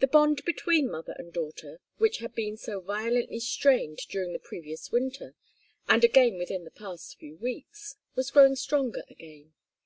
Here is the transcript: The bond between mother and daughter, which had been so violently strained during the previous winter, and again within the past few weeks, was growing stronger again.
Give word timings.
The 0.00 0.06
bond 0.06 0.42
between 0.44 0.90
mother 0.90 1.14
and 1.16 1.32
daughter, 1.32 1.80
which 1.96 2.18
had 2.18 2.34
been 2.34 2.58
so 2.58 2.80
violently 2.82 3.40
strained 3.40 4.00
during 4.10 4.34
the 4.34 4.38
previous 4.38 4.92
winter, 4.92 5.34
and 5.88 6.04
again 6.04 6.36
within 6.36 6.64
the 6.64 6.70
past 6.70 7.16
few 7.16 7.38
weeks, 7.38 7.96
was 8.14 8.30
growing 8.30 8.56
stronger 8.56 9.04
again. 9.08 9.54